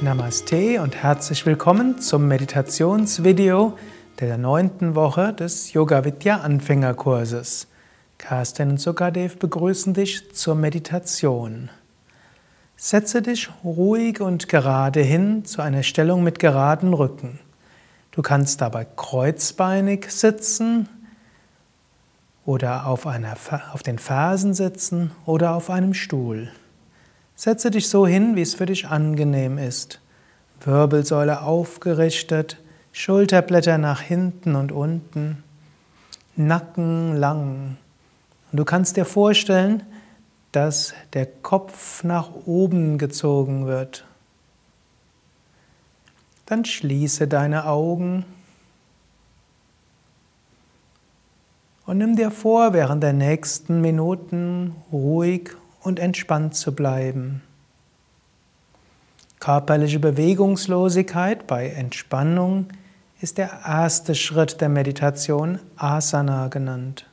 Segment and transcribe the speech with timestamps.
[0.00, 3.76] Namaste und herzlich willkommen zum Meditationsvideo
[4.20, 7.66] der neunten Woche des Yoga Vidya Anfängerkurses.
[8.16, 11.68] Carsten und Sukadev begrüßen dich zur Meditation.
[12.76, 17.40] Setze dich ruhig und gerade hin zu einer Stellung mit geraden Rücken.
[18.12, 20.88] Du kannst dabei kreuzbeinig sitzen
[22.46, 23.36] oder auf, einer,
[23.72, 26.52] auf den Fersen sitzen oder auf einem Stuhl.
[27.38, 30.00] Setze dich so hin, wie es für dich angenehm ist.
[30.60, 35.44] Wirbelsäule aufgerichtet, Schulterblätter nach hinten und unten,
[36.34, 37.76] Nacken lang.
[38.50, 39.84] Und du kannst dir vorstellen,
[40.50, 44.04] dass der Kopf nach oben gezogen wird.
[46.46, 48.24] Dann schließe deine Augen
[51.86, 57.42] und nimm dir vor, während der nächsten Minuten ruhig und entspannt zu bleiben.
[59.40, 62.66] Körperliche Bewegungslosigkeit bei Entspannung
[63.20, 67.06] ist der erste Schritt der Meditation, Asana genannt.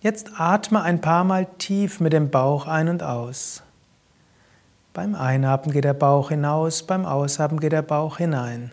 [0.00, 3.62] Jetzt atme ein paar Mal tief mit dem Bauch ein und aus.
[4.92, 8.72] Beim Einatmen geht der Bauch hinaus, beim Ausatmen geht der Bauch hinein.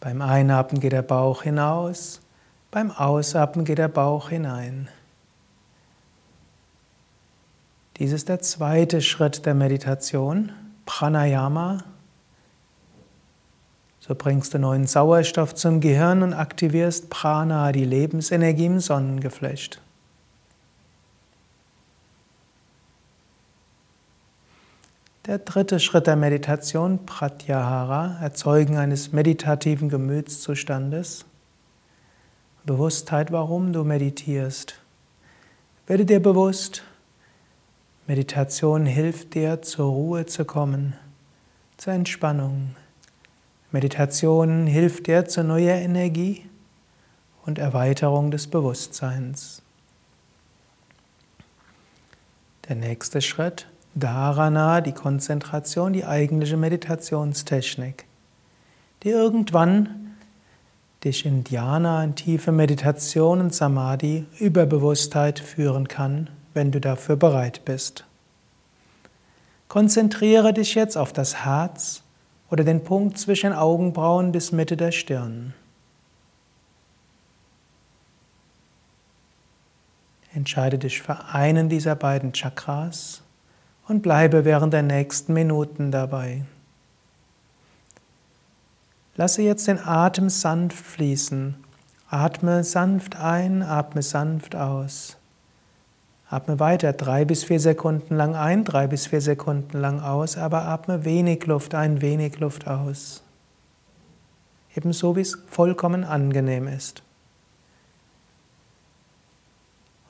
[0.00, 2.20] Beim Einatmen geht der Bauch hinaus,
[2.70, 4.88] beim Ausatmen geht der Bauch hinein.
[7.98, 10.52] Dies ist der zweite Schritt der Meditation,
[10.86, 11.82] Pranayama.
[13.98, 19.80] So bringst du neuen Sauerstoff zum Gehirn und aktivierst Prana, die Lebensenergie im Sonnengeflecht.
[25.26, 31.26] Der dritte Schritt der Meditation, Pratyahara, Erzeugen eines meditativen Gemütszustandes.
[32.64, 34.78] Bewusstheit, warum du meditierst.
[35.86, 36.82] Werde dir bewusst,
[38.08, 40.94] Meditation hilft dir, zur Ruhe zu kommen,
[41.76, 42.74] zur Entspannung.
[43.70, 46.46] Meditation hilft dir zu neuer Energie
[47.44, 49.60] und Erweiterung des Bewusstseins.
[52.66, 58.06] Der nächste Schritt, Dharana, die Konzentration, die eigentliche Meditationstechnik,
[59.02, 60.16] die irgendwann
[61.04, 67.16] dich in Dhyana, in tiefe Meditation und Samadhi über Bewusstheit führen kann wenn du dafür
[67.16, 68.04] bereit bist.
[69.68, 72.02] Konzentriere dich jetzt auf das Herz
[72.50, 75.52] oder den Punkt zwischen Augenbrauen bis Mitte der Stirn.
[80.34, 83.22] Entscheide dich für einen dieser beiden Chakras
[83.88, 86.44] und bleibe während der nächsten Minuten dabei.
[89.16, 91.56] Lasse jetzt den Atem sanft fließen.
[92.08, 95.17] Atme sanft ein, atme sanft aus.
[96.30, 100.66] Atme weiter, drei bis vier Sekunden lang ein, drei bis vier Sekunden lang aus, aber
[100.66, 103.22] atme wenig Luft ein, wenig Luft aus.
[104.76, 107.02] Ebenso wie es vollkommen angenehm ist.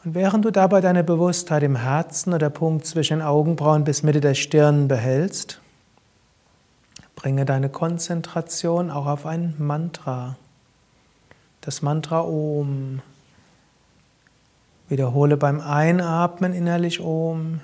[0.05, 4.34] Und während du dabei deine Bewusstheit im Herzen oder Punkt zwischen Augenbrauen bis Mitte der
[4.34, 5.61] Stirn behältst,
[7.15, 10.37] bringe deine Konzentration auch auf ein Mantra.
[11.61, 13.03] Das Mantra Om.
[14.88, 17.60] Wiederhole beim Einatmen innerlich Om.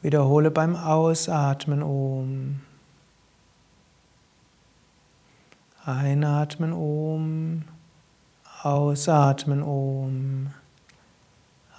[0.00, 2.60] Wiederhole beim Ausatmen Om.
[5.84, 7.64] Einatmen Om.
[8.62, 10.50] Ausatmen Om.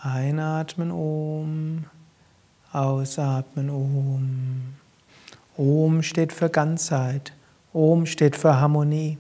[0.04, 1.86] Einatmen Om.
[2.72, 4.76] Ausatmen Om.
[5.58, 7.34] Om steht für Ganzheit.
[7.74, 9.18] Om steht für Harmonie.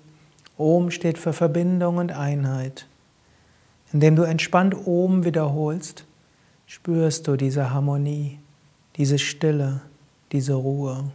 [0.58, 2.86] Om steht für Verbindung und Einheit.
[3.94, 6.06] Indem du entspannt oben wiederholst,
[6.66, 8.40] spürst du diese Harmonie,
[8.96, 9.82] diese Stille,
[10.32, 11.12] diese Ruhe.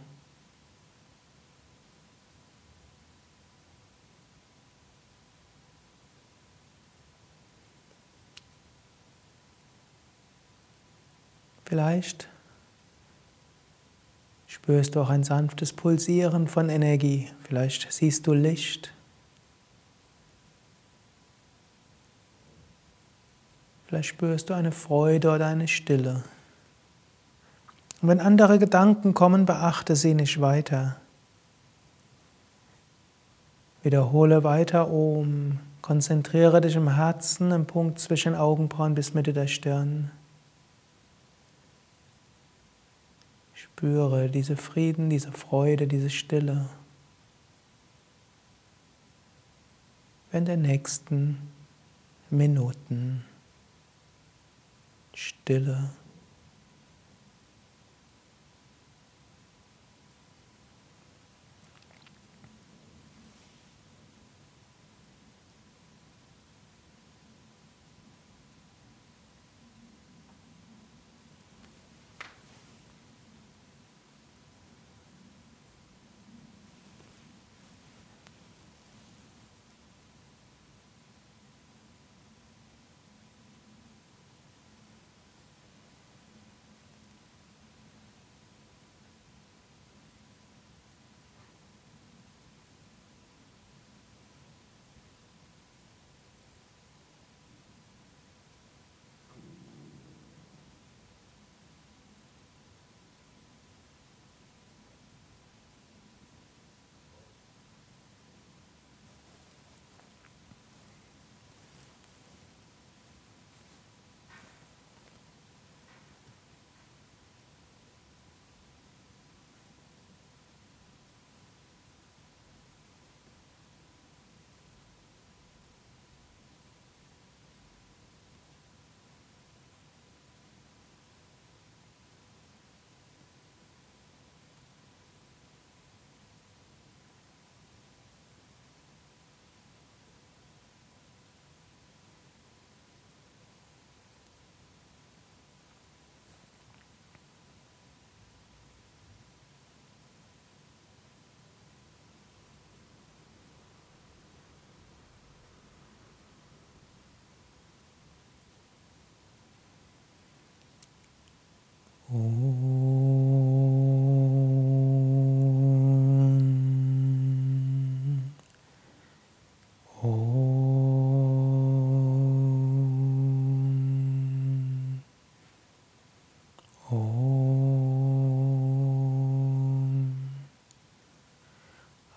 [11.65, 12.29] Vielleicht
[14.47, 17.27] spürst du auch ein sanftes Pulsieren von Energie.
[17.43, 18.93] Vielleicht siehst du Licht.
[23.89, 26.21] Vielleicht spürst du eine Freude oder eine Stille.
[28.03, 30.97] Und wenn andere Gedanken kommen, beachte sie nicht weiter.
[33.81, 35.57] Wiederhole weiter Om.
[35.81, 40.11] Konzentriere dich im Herzen, im Punkt zwischen Augenbrauen bis Mitte der Stirn.
[43.55, 46.67] Spüre diese Frieden, diese Freude, diese Stille.
[50.31, 51.39] In der nächsten
[52.29, 53.25] Minuten.
[55.19, 55.98] Stille.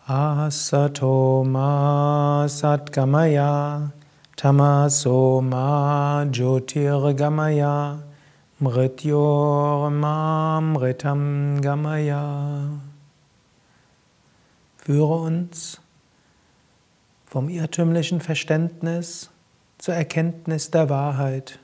[0.06, 3.90] Asato ma satgamaya
[4.36, 7.98] tamaso ma jyotirgamaya
[8.62, 12.78] mrityor ma mritam gamaya.
[14.78, 15.81] Führe uns
[17.32, 19.30] vom irrtümlichen Verständnis
[19.78, 21.60] zur Erkenntnis der Wahrheit.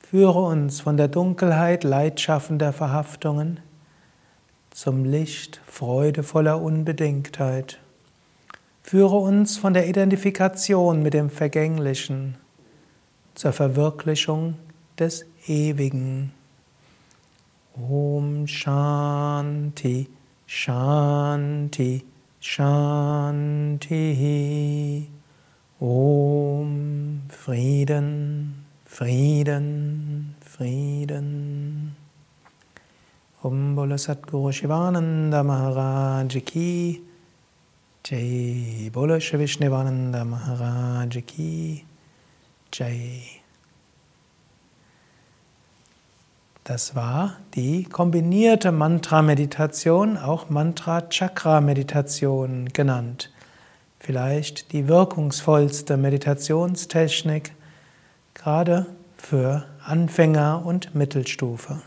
[0.00, 3.60] Führe uns von der Dunkelheit leidschaffender Verhaftungen
[4.70, 7.78] zum Licht freudevoller Unbedingtheit.
[8.82, 12.34] Führe uns von der Identifikation mit dem Vergänglichen
[13.36, 14.56] zur Verwirklichung
[14.98, 16.32] des Ewigen.
[17.76, 20.08] Om Shanti,
[20.44, 22.04] Shanti,
[22.42, 23.96] Shanti.
[25.80, 28.54] Om Frieden,
[28.84, 31.96] Frieden, Frieden.
[33.42, 37.00] Om Bolo Satguru Shivananda Maharaj Ki
[38.04, 41.84] Jai Bolo Vishnivananda Maharaj Ki
[42.72, 43.41] Jai
[46.64, 53.32] Das war die kombinierte Mantra-Meditation, auch Mantra-Chakra-Meditation genannt.
[53.98, 57.50] Vielleicht die wirkungsvollste Meditationstechnik,
[58.34, 61.82] gerade für Anfänger und Mittelstufe.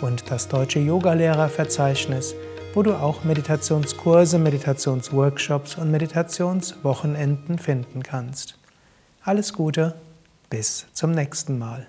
[0.00, 2.34] und das deutsche Yogalehrerverzeichnis,
[2.74, 8.58] wo du auch Meditationskurse, Meditationsworkshops und Meditationswochenenden finden kannst.
[9.22, 9.94] Alles Gute,
[10.50, 11.86] bis zum nächsten Mal.